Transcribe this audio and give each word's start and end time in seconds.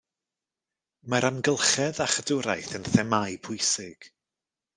Mae'r 1.13 1.27
amgylchedd 1.29 1.99
a 2.07 2.07
chadwraeth 2.15 2.73
yn 2.81 2.89
themâu 2.89 3.37
pwysig. 3.49 4.11